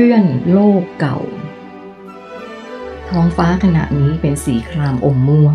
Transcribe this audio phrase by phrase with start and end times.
[0.00, 1.18] พื่อนโลกเก่า
[3.08, 5.54] ท้องฟ้าขณะนี้เป็นสีครามอมม่วง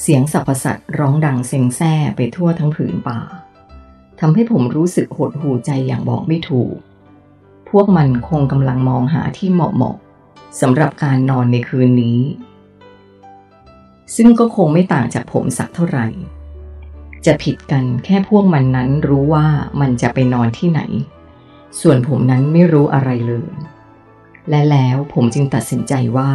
[0.00, 3.20] เสียงสัพพสัตร้องดังเซ็งแซ่ไปทั่วทั้งผืนป่า
[4.20, 6.74] ทำให้ผมรู้สึกหดหูใจอย่างบอกไม่ถูก
[7.70, 9.96] พวกมันคงกำลังมองหาที่เหมาะเหมาะ
[10.60, 12.20] สำหรับการนอนในคืนนี้
[14.16, 16.06] ซึ่งก็คงไม่ต่างจากผมสักเท่าไหร่
[17.26, 19.46] จะผิดกันแค่พวกมันนั้นรู้ว่า
[19.80, 20.82] มันจะไปนอนที่ไหน
[21.80, 23.50] ส่วนผมนั้นไม่รู้อะไรเลย
[24.50, 26.32] และแล้วผมจึงตัดสินใจว่า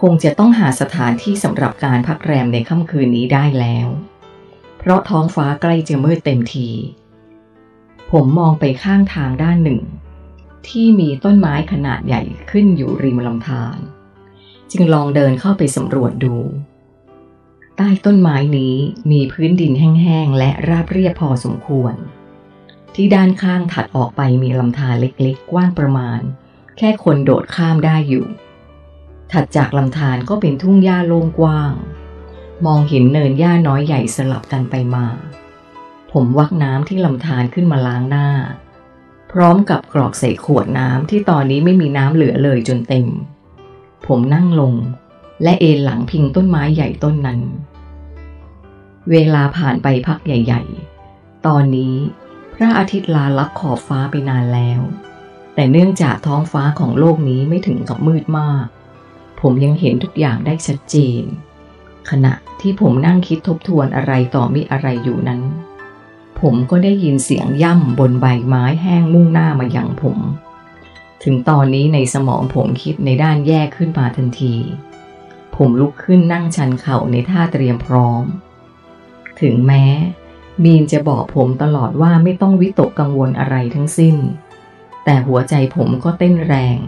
[0.00, 3.88] คงจะต้องหาสถานที่สำหรับการพักแรมในค่ำคืนนี้ได้แล้ว
[4.78, 6.68] เพราะท้องฟ้าใกล้จะมืดเต็มที
[8.10, 9.80] ผมมองไปข้างทางด้านหนึ่ง
[10.68, 13.78] ที่มีต้นไม้ขนาดใหญ่ขึ้นอยู่ริมลำธาร
[14.72, 16.36] จึงลองเดินเข้าไปสำรวจดู
[17.76, 18.74] ใต้ต้นไม้นี้
[19.10, 21.94] มีพื้นดินแห้งๆและราบเรียบพอสมควร
[22.94, 26.20] ที่ด้านข้างถัดออกไปมีลำธารเล็กๆ กว้างประมาณ
[26.78, 28.26] แค่คนโดดข้ามได้อยู่
[29.32, 31.72] ถัดจากลำธารก็เป็นทุ่งหญ้าโล่งกว้าง
[32.66, 35.06] มองเห็นเนินหญ้าน้อยใหญ่สลับกันไปมา
[36.12, 38.28] ผมวักน้ำที่ลำธารขึ้นมาล้างหน้า
[39.32, 43.06] พร้อมกับกรอกใส่ขวดน้ำที่ตอนนี้ไม่มีน้ำเหลือเลยจนเต็ม
[44.06, 44.74] ผมนั่งลง
[45.42, 47.40] และเอนหลังพิงต้นไม้ใหญ่ต้นนั้น
[49.10, 50.62] เวลาผ่านไปพักใหญ่
[51.04, 51.94] ๆ ตอนนี้
[52.60, 54.80] ระอาทิตย์ลาลับขอบฟ้าไปนานแล้ว
[55.54, 58.66] แต่เนื่องจากท้องฟ้าของโลกนี้ไม่ถึงกับมืดมาก
[59.40, 61.22] ผมยังเห็นทุกอย่างได้ชัดเจน
[62.10, 65.40] ขณะที่ผมนั่งคิดทบทวนอะไรต่อมิอะไรอยู่นั้น
[66.40, 70.18] ผมก็ได้ยินเสียงย่ำบนใบไม้แห้งมุ่งหน้ามาอย่างผม
[71.24, 74.54] ถึงตอนนี้ในสมองผมคิดในด้านแย่ขึ้นมาทันที
[75.56, 78.24] ผมลุกขึ้นนั่งชันเข่าในท่าเตรียมพร้อม
[79.40, 79.84] ถึงแม้
[80.64, 84.16] มีนจะบอกผมตลอดว่าไม่ต้องวิตกกังวลอะไรทั้งสิ้น
[85.04, 86.78] แต่หัวใจผมก็เต้นแรง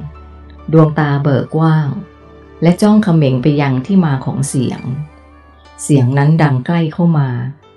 [0.73, 1.89] ดวงตาเบิกกว้าง
[2.63, 4.81] และจ้องเขม็งไปยังที่มาของเสียง
[5.83, 7.29] เสียงนั้นดังใกล้เข้ามา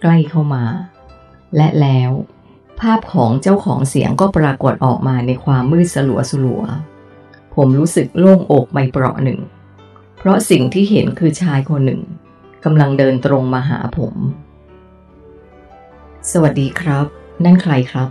[0.02, 0.64] ใกล้เข้ามา
[1.56, 2.12] และแล้ว
[2.80, 6.64] ภาพของเจ้าของเสียงก็ปรากฏออกมาในความมืดสลัวสลัว
[7.56, 9.40] ผมรู้สึกโล่งอกไปเปราะหนึ่ง
[10.18, 12.02] เพราะสิ่งที่เห็นคือชายคนหนึ่ง
[12.64, 14.14] กำลังเดินตรงมาหาผม
[16.32, 17.06] สวัสดีครับ
[17.46, 18.10] นั่นใครครับ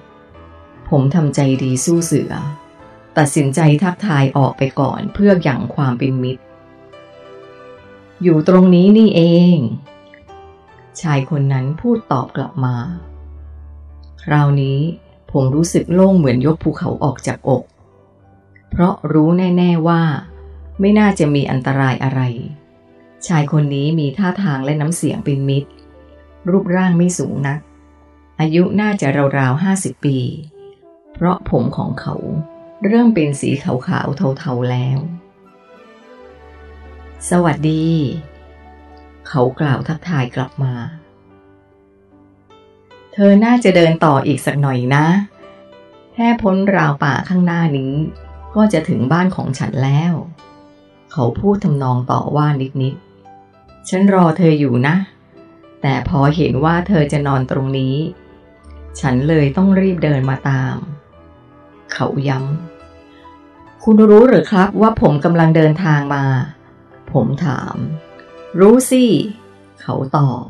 [0.88, 2.32] ผมทำใจดีสู้เสือ
[3.18, 6.42] ตัดสินใจทักทายออกไปก่อนเพื่อหยั่งความเป็นมิตร
[8.22, 9.22] อยู่ตรงนี้นี่เอ
[9.56, 9.58] ง
[11.00, 12.76] ชายคนนั้นพูดตอบกลับมา
[14.24, 14.78] คราวนี้
[15.32, 17.62] ผมรู้สึกโล่งเหมือนยกภูเขาออกจากอก
[18.70, 20.02] เพราะรู้แน่ ๆว่า
[20.80, 22.20] ไม่น่าจะมีอันตรายอะไร
[23.26, 25.70] ชายคนนี้มีท่าทางและน้ำเสียงเป็นมิตร
[26.50, 27.60] รูปร่างไม่สูงนัก
[28.40, 29.06] อายุน่าจะ
[29.38, 30.18] ราวๆห้าสิบปี
[31.12, 32.14] เพราะผมของเขา
[32.84, 34.98] เริ่มเป็นสีขาวๆเทาๆแล้ว
[37.30, 37.86] สวัสดี
[39.28, 40.74] เขากล่าวทักทายกลับมา
[43.12, 45.06] เธอน่าจะเดินต่ออีกสักหน่อยนะ
[46.14, 47.94] แค่พ้นราวป่าข้างหน้านี้
[48.54, 50.14] ก็จะถึงบ้านของฉันแล้ว
[51.12, 52.46] เขาพูดทำนองต่อว่า
[52.82, 54.96] นิดๆ ฉันรอเธออยู่นะ
[55.82, 57.94] แต่พอเห็นว่าเธอจะนอนตรงนี้
[59.00, 60.74] ฉันเลยต้องรีบเดินมาตาม
[61.92, 66.24] เขาย้ำ คุณรู้หรือครับว่าผมกำลังเดินทางมา
[67.12, 67.74] ผมถาม
[68.60, 69.04] รู้สิ
[69.80, 70.42] เขาตอบ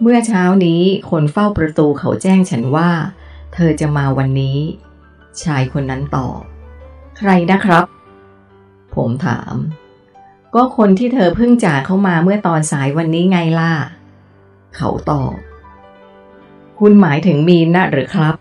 [0.00, 2.90] เมื่อเช้านี้คนเฝ้าประตูเขาแจ้งฉันว่า
[3.54, 4.58] เธอจะมาวันนี้
[5.42, 6.40] ชายคนนั้นตอบ
[7.18, 7.84] ใครนะครับ
[8.94, 9.54] ผมถาม
[10.54, 13.72] ก็คนที่เธอเพิ่งจากเข้ามาเมื่อตอนสายวันนี้ไงล่ะ
[14.76, 15.34] เขาตอบ
[16.86, 18.34] คุณหมายถึงมีนนะหรือครับ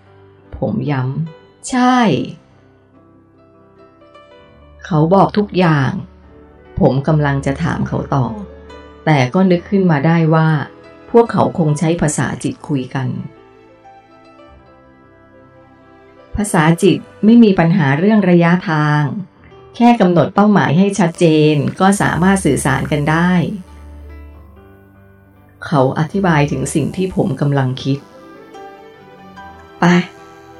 [0.60, 1.98] ผมย้ำ ใช่
[4.86, 5.92] เขาบอกทุกอย่าง
[6.80, 8.26] ผมกำลังจะถามเขาต่อ
[9.06, 10.50] แต่ก็นึกขึ้นมาได้ว่า
[11.12, 13.08] พวกเขาคงใช้ภาษาจิตคุยกัน
[16.36, 19.02] ภาษาจิตไม่มีปัญหาเรื่องระยะทาง
[19.76, 23.32] แค่กำหนดเป้าหมายให้ชัดเจนก็สามารถสื่อสารกันได้
[25.66, 28.00] เขาอธิบายถึงสิ่งที่ผมกำลังคิด
[29.86, 29.90] ไป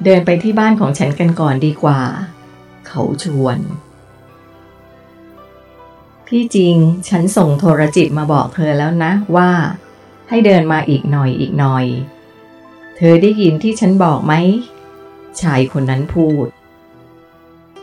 [0.04, 2.00] เดินไปที่บ้านของฉันกันก่อนดีกว่า
[2.86, 3.58] เขาชวน
[6.28, 6.76] ที่จริง
[7.08, 9.50] ฉันส่งโทรจิตมาบอกเธอแล้วนะว่า
[10.28, 11.84] ให้เดินมาอีกหน่อยอีกหน่อย
[12.96, 14.32] เธอได้ยินที่ฉันบอกไหม
[15.40, 16.46] ชายคนนั้นพูด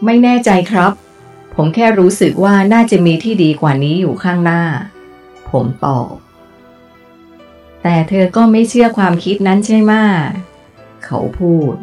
[0.06, 0.92] ไม่แน่ใจครับ
[1.56, 4.64] ผมแค่รู้สึกว่าน่าจะมีที่ดีกว่านี้อยู่ข้างหน้า
[5.50, 6.14] ผมตอบ
[7.84, 9.94] แต่เธอก็ไม่เชื่อความคิดนั้นใช่ไหม
[11.06, 11.76] เขาพูด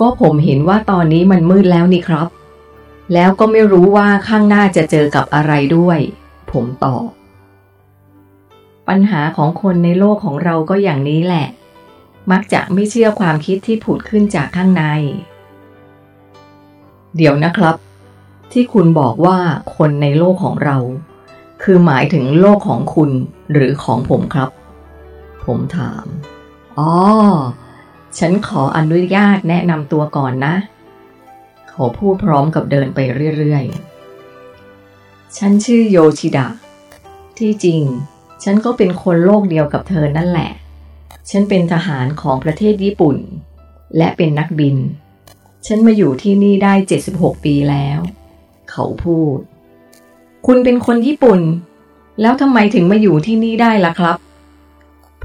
[0.00, 2.28] ก็ผมเห็นว่าตอนนี้มันมืดแล้วนี่ครับ
[3.14, 5.98] แล้วก็ไม่รู้ว่าข้างหน้าจะเจอกับอะไรด้วย
[6.50, 7.08] ผมตอบ
[8.88, 11.46] ปัญหาของคนในโลกของเราก็อย่างนี้แหละ
[12.30, 14.84] มักจะไม่เชื่อความคิดที่ผุดขึ้นจากข้างใน
[17.16, 17.76] เดี๋ยวนะครับ
[18.52, 19.38] ที่คุณบอกว่า
[19.76, 20.78] คนในโลกของเรา
[21.62, 23.10] คือหมายถึงโลกของคุณ
[23.52, 24.50] หรือของผมครับ
[25.44, 26.06] ผมถาม
[26.80, 26.92] อ๋อ
[28.18, 30.54] ฉันขออนุญาตแนะนำตัวก่อนนะ
[31.68, 32.98] เขาพูดพร้อมกับเดินไป
[33.36, 36.48] เรื่อยๆ ฉันชื่อโยชิดะ
[37.38, 37.82] ที่จริง
[38.42, 40.50] ฉันก็เป็นคนโลกเดียวกับเธอนั่นแหละ
[41.30, 43.16] ฉันเป็นทหารของประเทศญี่ปุ่น
[43.96, 44.76] และเป็นนักบิน
[45.66, 46.72] ฉันมาอยู่ที่นี่ได้
[47.10, 47.98] 76 ปีแล้ว
[48.70, 49.38] เขาพูด
[50.46, 51.40] คุณเป็นคนญี่ปุ่น
[52.20, 54.16] แล้วทำไมถึงมาอยู่ที่นี่ได้ล่ะครับ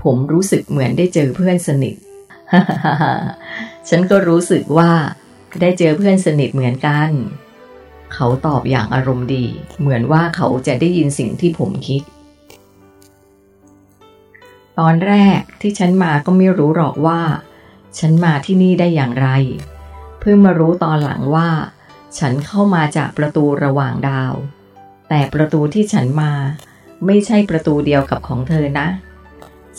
[0.05, 1.95] ผมรู้สึกเหมือนได้เจอเพื่อนสนิท
[3.89, 4.91] ฉันก็รู้สึกว่า
[5.61, 7.09] ได้เจอเพื่อนสนิทเหมือนกัน
[8.13, 9.45] เขาตอบอย่างอารมณ์ดี
[9.79, 12.01] เหมือนว่าเขาจะได้ยินสิ่งที่ผมคิด
[14.79, 17.21] ตอนแรกที่ฉันมาก็ไม่รู้หรอกว่า
[17.99, 19.27] ฉันมาที่นี่ได้อย่างไร
[20.19, 21.49] เพิ่งมารู้ตอนหลังว่า
[22.19, 24.33] ฉันเข้ามาจากประตูระหว่างดาว
[25.09, 26.31] แต่ประตูที่ฉันมา
[27.05, 28.87] ไม่ใช่ประตูเดียวกับของเธอนะ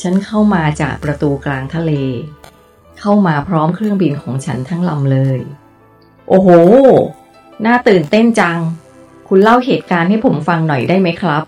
[0.01, 1.93] ฉันเข้ามาจากประตูกลางทะเล
[3.01, 5.39] เข้ามาพร้อมเครื่องบินของฉันทั้งลำเลย
[6.29, 6.49] โอ้โห
[7.65, 8.59] น่าตื่นเต้นจัง
[9.29, 11.43] คุณเล่าเหตุการณ์ให้ผมฟังหน่อยได้ไหมครับ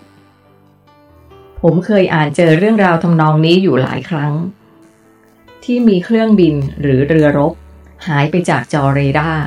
[1.61, 4.33] ผมเคยอ่านเจอเรื่องราวทำนองนี้อยู่หลายครั้ง
[5.63, 7.53] ที่มีเครื่องบินหรือเรือรบ
[8.07, 9.45] หายไปจากจอเรดาร์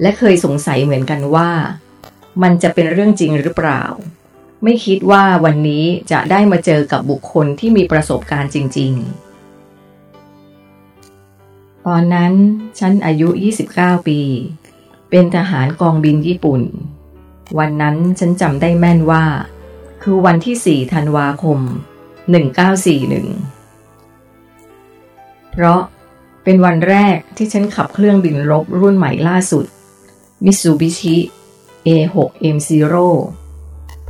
[0.00, 1.50] และเคยสงสัยเหมือนกันว่า
[2.42, 3.82] มันจะเป็นเรื่องจริงหรือเปล่า
[4.62, 9.26] ไม่คิดว่าวันนี้จะได้มาเจอกับบุคคลที่มีประสบการณ์จริง ๆ
[11.86, 12.32] ตอนนั้น
[12.78, 13.28] ฉันอายุ
[13.68, 14.20] 29 ปี
[15.10, 16.62] เป็นทหารกองบินญี่ปุ่น
[17.58, 19.24] วันนั้นฉันจำได้แม่นว่า
[20.02, 20.56] คือวันที่
[20.86, 21.58] 4 ธันวาคม
[22.56, 25.80] 1941 เพราะ
[26.44, 29.64] เป็นวันแรกที่ฉันขับเครื่องบินรบรุ่นใหม่ล่าสุด
[30.44, 31.16] Mitsubishi
[31.86, 32.96] A6M0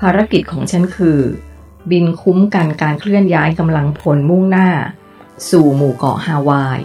[0.00, 1.20] ภารกิจของฉันคือ
[1.90, 4.68] บินคุ้มกันการเคลื่อนย้ายกำลังพลมุ่งหน้า
[5.50, 6.80] สู่หมู่เกาะฮาวาย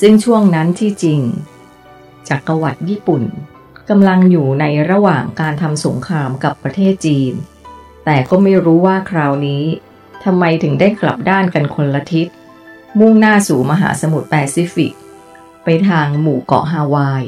[0.00, 1.20] ซึ่งช่วงนั้นที่จริง
[2.28, 3.22] จักรวรรดิญี่ปุ่น
[3.90, 7.32] กำลังอยู่ในระหว่างการทำสงครามกับประเทศจีน
[8.04, 9.64] แต่ก็ไม่รู้ว่าคราวนี้
[10.24, 12.26] ทำไมถึงได้กลับด้านกันคนละทิศ
[12.98, 14.92] มุ่งหน้าสู่มหาสมุทรแปซิฟิก
[15.64, 17.24] ไปทางหมู่เกาะฮาวาย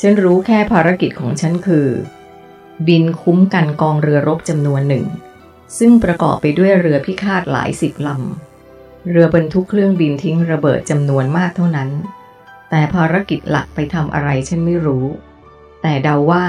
[0.00, 1.88] ฉันรู้แค่ภารกิจของฉันคือ
[2.88, 5.06] บินคุ้มกันกองเรือรบจำนวนหนึ่ง
[5.78, 11.90] ซึ่งประกอบไปด้วยเรือพิฆาตหลายสิบลำ เรือบรรทุกเครื่องบินทิ้งระเบิดจำนวนมากเท่านั้น
[12.70, 15.06] แต่ภารกิจหลักไปทำอะไรฉันไม่รู้
[15.82, 16.44] แต่เดาว่า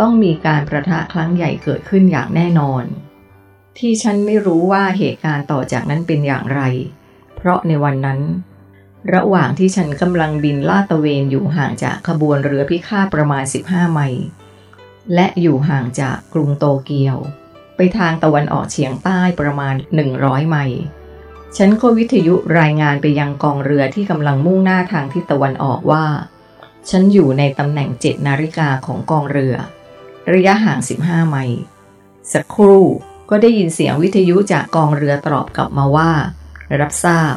[0.00, 2.84] ต้องมีการประทะครั้งใหญ่เกิดขึ้นอย่างแน่นอน
[3.78, 6.60] ที่ฉันไม่รู้ว่าเหตุการณ์ต่อจากนั้นเป็นอย่างไร
[7.36, 8.20] เพราะในวันนั้น
[9.14, 14.24] ระหว่างที่ฉันกำลังบินลาดตระเวนอยู่ห่างจากขบวนเรือพิฆาตประมาณ 15 ไมล์
[15.14, 17.16] และอยู่ห่างจากกรุงโตเกียว
[17.76, 19.74] ไปทางตะวันออกเฉียงใต้ประมาณ
[20.12, 20.80] 100 ไมล์
[21.56, 26.06] ฉันก็วิทยุรายงานไปยังกองเรือที่กำลังมุ่งหน้าทางทิศตะวันออกว่า
[26.90, 29.54] ฉันอยู่ในตำแหน่ง7นาฬิกาของกองเรือ
[30.32, 31.60] ระยะห่าง 15 ไมล์
[32.32, 32.86] สักครู่
[33.30, 36.10] ก็ได้ยินเสียงวิทยุจากกองเรือตอบกลับมาว่า
[36.80, 37.36] รับทราบ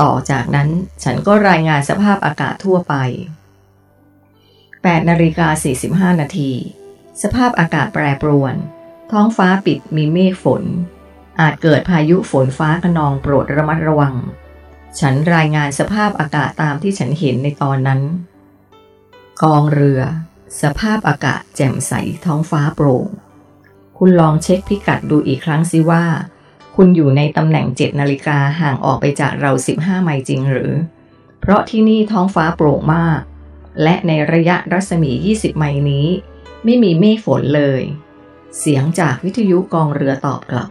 [0.00, 0.68] ต่อจากนั้น
[1.04, 2.94] ฉันก็รายงานสภาพอากาศทั่วไป
[4.32, 5.48] 8นาฬิกา
[6.12, 6.52] 45นาที
[7.22, 8.54] สภาพอากาศแปรปรวน
[9.12, 10.62] ท้องฟ้าปิดมีเมฆฝน
[11.40, 14.14] อาจเกิดพายุฝนฟ้าขนองโปรดระมัดระวัง
[14.98, 18.00] ฉันรายงานสภาพอากาศตามที่ฉันเห็นในตอนนั้น
[19.42, 20.00] กองเรือ
[20.62, 21.92] สภาพอากาศแจ่มใส
[22.24, 23.06] ท้องฟ้าโปร่ง
[23.98, 26.04] คุณลองเช็คพิกัดดูอีกครั้งสิว่า
[26.76, 30.72] คุณอยู่ในตำแหน่ง7นาฬิกาห่างออกไปจากเรา 15 ไมล์จริงหรือ
[31.40, 33.20] เพราะที่นี่ท้องฟ้าโปร่งมาก
[33.82, 36.06] และในระยะรัศมี 20 ไมล์นี้
[36.64, 37.82] ไม่มีเมฆฝนเลย
[38.58, 40.70] เสียงจากวิทยุกองเรือตอบกลับ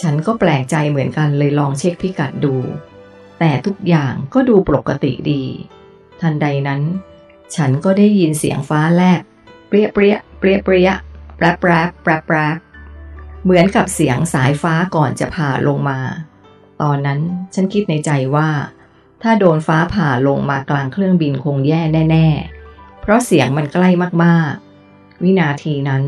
[0.00, 2.54] ฉันก็แปลกใจเหมือนกันเลยลองเช็คพิกัดดู
[3.38, 5.44] แต่ทุกอย่างก็ดูปกติดี
[6.20, 6.82] ทันใดนั้น
[7.56, 9.22] ฉันก็ได้ยินเสียงฟ้าแลบ
[9.68, 10.90] เปรี้ยเปรี้ยเปรี้ยเปรี้ย
[11.36, 11.70] แปรแปร
[12.02, 12.36] แปรแปร
[13.44, 15.98] เหมือนกับเสียงสายฟ้าก่อนจะผ่าลงมา
[16.82, 17.20] ตอนนั้น
[17.54, 18.48] ฉันคิดในใจว่า
[19.22, 22.61] ถ้าโดนฟ้าผ่าลงมากลางเครื่องบินคงแย่แน่ ๆ
[23.02, 23.88] เพราะเสียงมันใกล้
[24.24, 26.02] มากๆ วินาทีนั้น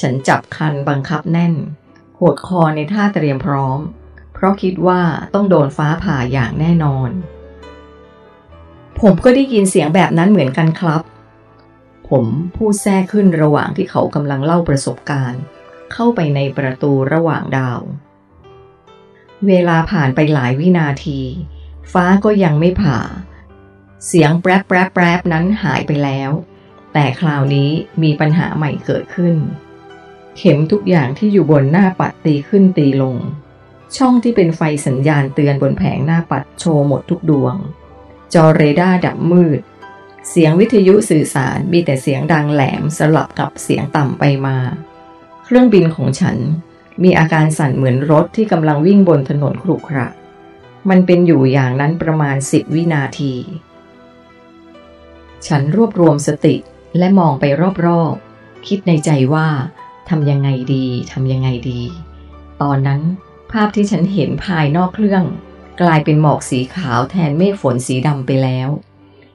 [0.00, 1.54] ฉันจับคันบังคับแน่น
[2.20, 3.80] หดคอในท่าเตรียมพร้อม
[4.34, 5.00] เพราะคิดว่า
[5.34, 7.10] ต้องโดนฟ้าผ่าอย่างแน่นอน
[9.00, 11.02] ผมก็ได้ยินเสียงแบบนั้นเหมือนกันครับ
[12.08, 12.24] ผม
[12.56, 15.42] พูดแทรกขึ้นระหว่างที่เขากำลังเล่าประสบการณ์
[15.92, 17.80] เข้าไปในประตูระหว่างดาว
[19.46, 21.20] เวลาผ่านไปหลายวินาที
[21.92, 22.98] ฟ้าก็ยังไม่ผ่า
[24.06, 26.30] เสียงแปรบแปรบแปรบนั้นหายไปแล้ว
[26.92, 27.70] แต่คราวนี้
[28.02, 29.36] มีปัญหาใหม่เกิดขึ้น
[30.36, 33.16] เข็มทุกอย่างที่อยู่บนหน้าปัดตีขึ้นตีลง
[33.96, 37.54] ช่องที่เป็นไฟสัญญาณเตือนบนแผงหน้าปัดโชว์หมดทุกดวง
[38.34, 39.60] จอเรดาร์ดับมืด
[40.30, 44.56] เสียงวิทยุสื่อสารมีแต่เสียงดังแหลมสลับกับเสียงต่ำไปมา
[45.44, 46.38] เครื่องบินของฉัน
[47.02, 50.08] มีอาการสั่นเหมือนรถที่กำลังวิ่งบนถนนครุขระ
[50.88, 53.34] มันเป็นอยู่อย่างนั้นประมาณสิบวินาที
[55.46, 56.56] ฉันรวบรวมสติ
[56.98, 57.44] และมองไป
[57.86, 59.48] รอบๆ คิดในใจว่า
[60.08, 61.80] ทำยังไงดีทำยังไงดี
[62.62, 63.00] ตอนนั้น
[63.52, 65.24] ภาพที่ฉันเห็นภายนอกเครื่อง
[65.80, 68.68] กลายเป็นหมอกสีขาวแทนเมฆฝนสีดำไปแล้ว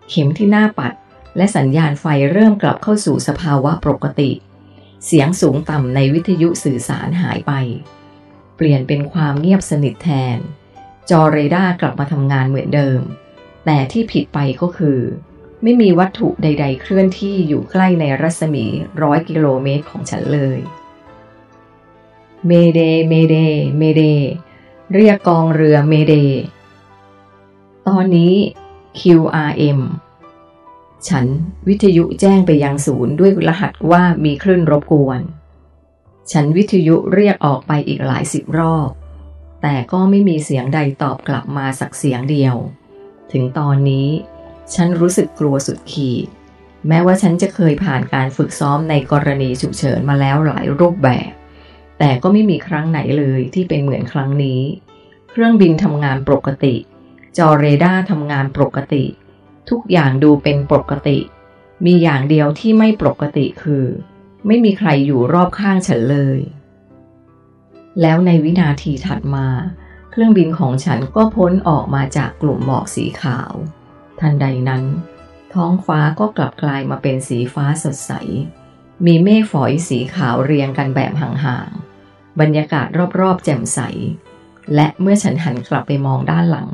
[0.09, 0.93] เข็มที่หน้าปัด
[1.37, 4.31] และสัญญาณไฟเริ่มกลับเข้าสู่สภาวะปกติ
[5.05, 7.53] เสียงสูงต่ำในวิทยุสื่อสารหายไป
[8.55, 10.37] เปลี่ยนเป็นความเงียบสนิทแทน
[11.09, 13.01] จอเรดาร์กลับมาทำงานเหมือนเดิม
[13.65, 14.99] แต่ที่ผิดไปก็คือ
[15.67, 18.65] ไม่มีวัตถุใด ๆ เคลื่อนที่อยู่ใกล้ในรัศมี
[19.01, 20.59] ร้อยกิโลเมตรของฉันเลย
[22.47, 23.35] Mayday Mayday
[23.77, 24.03] Mayday
[24.93, 26.13] เรียกกองเรือ Mayday
[27.87, 28.33] ตอนนี้
[28.99, 29.79] QRM
[31.07, 31.25] ฉัน
[31.67, 35.21] วิทยุแจ้งไปยังศูนย์ด้วยรหัสว่ามีคลื่นรบกวน
[36.31, 38.89] ฉันวิทยุเรียกออกไปอีกหลายสิบรอบ
[39.61, 42.55] แต่ก็ไม่มีเสียงใดตอบกลับมาสักเสียงเดียว
[43.31, 44.07] ถึงตอนนี้
[44.73, 46.27] ฉันรู้สึกกลัวสุดขีด
[46.87, 51.31] แม้ว่าฉันจะเคยผ่านการฝึกซ้อมในกรณีฉุกเฉินมาแล้วหลายรูปแบบ
[51.99, 54.61] แต่ก็ไม่มีครั้งไหนเลยที่เป็นเหมือนครั้งนี้
[55.29, 56.75] เครื่องบินทำงานปกติ
[57.37, 59.03] จอเรดาร์ทำงานปกติ
[59.69, 61.17] ทุกอย่างดูเป็นปกติ
[61.85, 63.85] มีอย่างเดียวที่ไม่ปกติคือ
[64.47, 66.39] ไม่มีใครอยู่รอบข้างฉันเลย
[68.01, 69.47] แล้วในวินาทีถัดมา
[70.11, 73.53] เครื่องบินของฉันก็พ้นออกมาจากกลุ่มหมอกสีขาว
[74.19, 74.83] ทันใดนั้น
[75.53, 78.11] ท้องฟ้าก็กลับกลายมาเป็นสีฟ้าสดใส
[79.05, 82.87] มีเมฆฝอยสีขาวเรียงกันแบบห่างๆ บรรยากาศ
[83.19, 83.79] รอบๆ แจ่มใส
[84.75, 86.69] และเมื่อฉันหันกลับไปมองด้านหลัง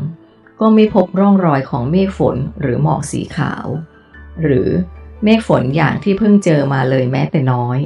[0.59, 3.65] ก็ไม่พบร่องรอยของเมฆฝนหรือหมอกสีขาว
[4.43, 4.69] หรือ
[5.23, 7.79] เมฆฝนอย่างที่เพิ่งเจอมาเลยแม้แต่น้อย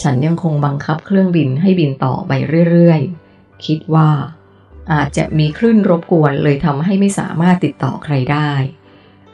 [0.00, 2.32] ฉันยังคงบังคับเครื่องบินให้บินต่อไป
[2.70, 4.10] เรื่อยๆ คิดว่า
[4.92, 8.50] อาจจะมีคลื่นรบกวนเลยทำให้ไม่สามารถติดต่อใครได้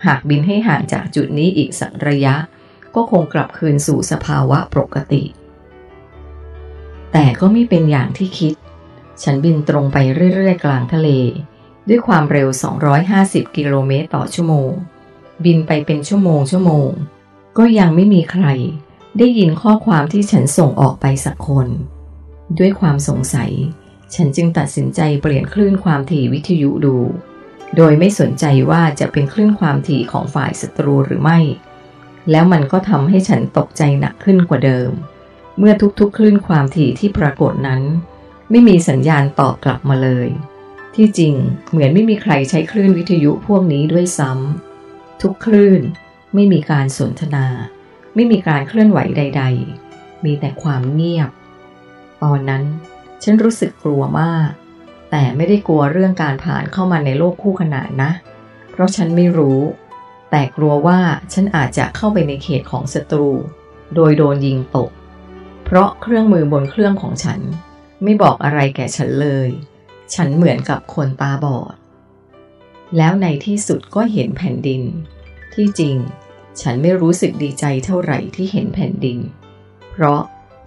[0.06, 2.34] หากบินให้ห่างจากจุดนี้อีกสักระยะ
[2.94, 5.24] ก็คงกลับคืนสู่สภาวะปกติ
[7.12, 8.54] แต่ก็ไม่เป็นอย่างที่คิด
[9.22, 9.96] ฉันบินตรงไป
[10.34, 11.08] เรื่อยๆ กลางทะเล
[11.88, 12.48] ด้วยความเร็ว
[13.02, 14.70] 250 กิโลเมตรต่อชั่วโมง
[15.44, 16.88] บินไปเป็นชั่วโมงชั่วโมง
[17.58, 18.46] ก็ยังไม่มีใคร
[19.18, 21.68] ได้ยินข้อความที่ฉันส่งออกไปสักคน
[22.58, 23.52] ด้วยความสงสัย
[24.14, 26.96] ฉันจึงตัดสินใจเปลี่ยนคลื่นความถี่วิทยุดู
[27.76, 31.38] โดยไม่สนใจว่าจะเป็นคลื่นความถี่ของฝ่ายศัตรูหรือไม่
[32.30, 34.90] แล้วมันก็ทำให้ฉันตกใจหนักขึ้นกว่าเดิม
[35.58, 37.82] เมื่อทุกๆ คลื่นความถี่ที่ปรากฏนั้น
[38.50, 40.28] ไม่มีสัญญาณตอบกลับมาเลย
[40.94, 41.34] ที่จริง
[41.70, 45.82] เหมือนไม่มีใครใช้คลื่นวิทยุพวกนี้ด้วยซ้ำทุกคลื่น
[46.34, 47.46] ไม่มีการสนทนา
[48.14, 49.42] ไม่มีการเคลื่อนไหวใด
[49.84, 51.30] ๆ มีแต่ความเงียบ
[52.22, 52.64] ตอนนั้น
[53.22, 54.50] ฉันรู้สึกกลัวมาก
[55.10, 58.12] แต่ไม่ได้กลัวเรื่องการผ่านเข้ามาในโลกคู่ขนานนะ
[58.70, 59.60] เพราะฉันไม่รู้
[60.30, 61.00] แต่กลัวว่า
[61.32, 63.30] ฉันอาจจะเข้าไปในเขตของศัตรู
[63.94, 64.90] โดยโดนยิงตก
[65.64, 67.40] เพราะเครื่องมือบนเครื่องของฉัน
[68.02, 69.48] ไม่บอกอะไรแก่ฉันเลย
[70.14, 71.74] ฉันเหมือนกับคนตาบอด
[72.96, 74.82] แล้วในที่สุดก็เห็นแผ่นดิน
[75.54, 75.96] ที่จริง
[76.60, 79.18] ฉันไม่รู้สึกดีใจเท่าไหร่ที่เห็นแผ่นดิน
[79.92, 80.20] เพราะ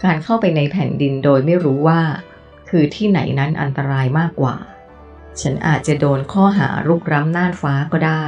[0.04, 2.02] การเข้าไปในแผ่นดินโดยไม่รู้ว่า
[2.70, 4.56] คือที่ไหนนั้นอันตรายมากกว่า
[5.42, 8.26] ฉันอาจจะโดนข้อหารุกร้ำน่านฟ้าก็ได้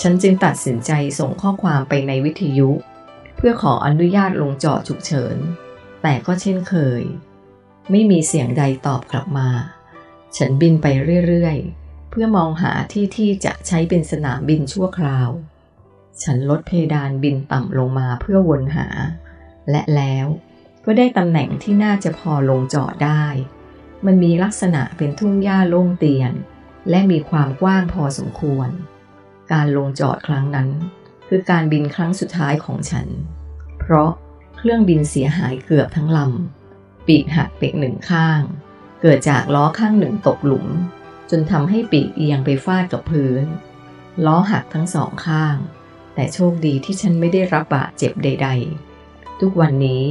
[0.00, 2.70] ฉันจึงตัดสินใจส่งข้อความไปในวิทยุ
[3.36, 5.36] เพื่อขออนุญาตลงจอดฉุกเฉิน
[6.02, 7.02] แต่ก็เช่นเคย
[7.90, 9.48] ไม่มีเสียงใดตอบกลับมา
[10.36, 10.86] ฉันบินไป
[11.26, 15.30] เรื่อยๆ เพื่อมองหาที่ที่จะใช้เป็นสนามบินชั่วคราว
[16.22, 18.88] ฉันลดเพดานบินต่ำลงมาเพื่อวนหา
[19.70, 20.26] และแล้ว
[20.86, 23.24] ก็ได้ตำแหน่งที่น่าจะพอลงจอดได้
[24.06, 26.32] มันมีลักษณะเป็นทุ่งหญ้าโล่งเตียน
[26.90, 28.68] และมีความกว้างพอสมควร
[29.52, 30.68] การลงจอดครั้งนั้น
[31.28, 33.06] คือการบินครั้งสุดท้ายของฉัน
[33.80, 34.10] เพราะ
[34.56, 38.40] เครื่องบินเสียหายเกือบทั้งลำ ปีกหักเปีกหนึ่งข้าง
[39.02, 40.66] เกิดจากล้อข้างหนึ่งตกหลุม
[41.30, 43.44] จนทำให้ปีกเอียงไปฟาดกับพื้น
[44.26, 45.56] ล้อหักทั้งสองข้าง
[46.14, 48.48] แต่โชคดีที่ฉันไม่ได้รับบาดเจ็บใด
[48.94, 50.02] ๆ ทุกวันนี้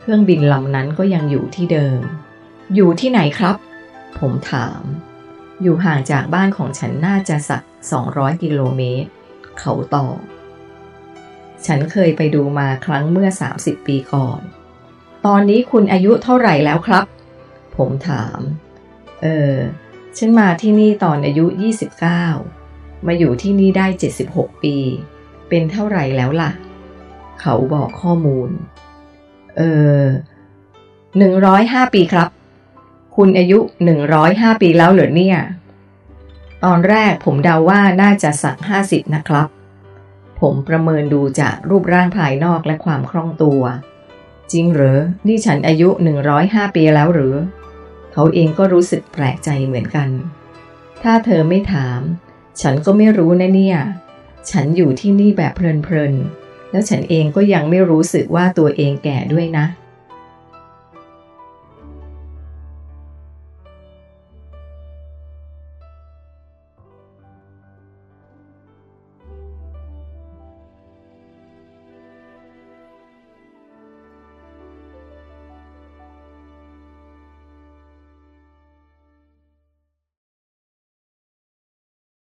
[0.00, 2.00] เครื่องบินลำนั้นก็ยังอยู่ที่เดิม
[2.74, 3.56] อยู่ที่ไหนครับ
[4.18, 4.82] ผมถาม
[5.62, 7.62] อยู่ห่างจากบ้านของฉันน่าจะสัก
[8.02, 9.10] 200 กิโลเมตร
[9.60, 10.18] เขาตอบ
[11.66, 13.28] ฉันเคยไปดูมาครั้งเมื่อ
[13.58, 14.40] 30 ปีก่อน
[15.26, 17.04] ตอนนี้คุณอายุเท่าไหร่แล้วครับ
[17.76, 18.40] ผมถาม
[19.22, 19.54] เออ
[20.16, 21.46] ฉันมาที่นี่ตอนอายุ
[22.26, 23.86] 29 มาอยู่ที่นี่ได้
[24.26, 24.76] 76 ปี
[25.48, 26.52] เป็นเท่าไหร่แล้วล่ะ
[27.40, 28.50] เขาบอกข้อมูล
[29.56, 29.62] เอ
[30.00, 30.02] อ
[30.80, 32.28] 105ปีครับ
[33.16, 33.58] คุณอายุ
[34.10, 35.38] 105ปีแล้วเหรอเนี่ย
[36.64, 39.48] ตอนแรกผมเดาว่าน่าจะสัก50นะครับ
[40.40, 43.62] ผมประเมินดูจากรูปร่างภายนอกและความคล่องตัว
[44.52, 45.88] จริงเหรอ นี่ฉันอายุ
[46.32, 47.34] 105ปีแล้วหรือ
[48.12, 50.08] เขาเองก็รู้สึกแปลกใจเหมือนกัน
[51.02, 52.00] ถ้าเธอไม่ถาม
[52.60, 53.78] ฉันก็ไม่รู้นะเนี่ย
[54.50, 56.39] ฉันอยู่ที่นี่แบบเพลินๆ
[56.70, 59.66] แล้วฉันเองก็ยังไม่รู้สึกว่าตัวเองแก่ด้วยนะ